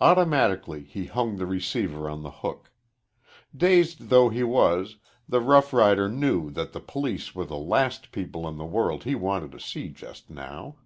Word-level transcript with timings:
Automatically 0.00 0.82
he 0.82 1.06
hung 1.06 1.36
the 1.36 1.46
receiver 1.46 2.10
on 2.10 2.24
the 2.24 2.32
hook. 2.42 2.72
Dazed 3.56 4.08
though 4.08 4.28
he 4.28 4.42
was, 4.42 4.96
the 5.28 5.40
rough 5.40 5.72
rider 5.72 6.08
knew 6.08 6.50
that 6.50 6.72
the 6.72 6.80
police 6.80 7.32
were 7.32 7.44
the 7.44 7.56
last 7.56 8.10
people 8.10 8.48
in 8.48 8.56
the 8.56 8.64
world 8.64 9.04
he 9.04 9.14
wanted 9.14 9.52
to 9.52 9.60
see 9.60 9.88
just 9.90 10.28
now. 10.28 10.78